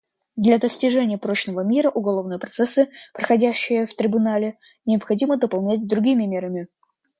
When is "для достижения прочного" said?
0.35-1.61